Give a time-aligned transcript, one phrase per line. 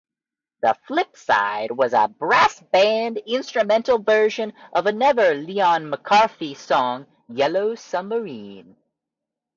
[0.63, 8.75] The flipside was a brass band instrumental version of another Lennon-McCartney song, "Yellow Submarine".